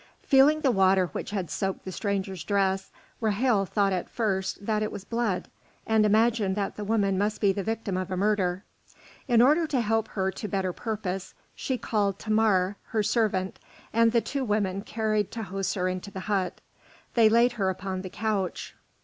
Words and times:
Feeling 0.23 0.61
the 0.61 0.71
water 0.71 1.09
which 1.11 1.29
had 1.29 1.51
soaked 1.51 1.85
the 1.85 1.91
stranger's 1.91 2.43
dress, 2.43 2.89
Ra'hel 3.21 3.67
thought 3.67 3.93
at 3.93 4.09
first 4.09 4.65
that 4.65 4.81
it 4.81 4.91
was 4.91 5.03
blood, 5.03 5.47
and 5.85 6.07
imagined 6.07 6.55
that 6.55 6.75
the 6.75 6.83
woman 6.83 7.19
must 7.19 7.39
be 7.39 7.51
the 7.53 7.61
victim 7.61 7.95
of 7.97 8.09
a 8.09 8.17
murder. 8.17 8.63
In 9.27 9.43
order 9.43 9.67
to 9.67 9.79
help 9.79 10.07
her 10.07 10.31
to 10.31 10.47
better 10.47 10.73
purpose, 10.73 11.35
she 11.53 11.77
called 11.77 12.17
Thamar, 12.17 12.77
her 12.85 13.03
servant, 13.03 13.59
and 13.93 14.11
the 14.11 14.21
two 14.21 14.43
women 14.43 14.81
carried 14.81 15.29
Tahoser 15.29 15.85
into 15.87 16.09
the 16.09 16.21
hut. 16.21 16.61
They 17.13 17.29
laid 17.29 17.51
her 17.51 17.69
upon 17.69 18.01
the 18.01 18.09
couch. 18.09 18.75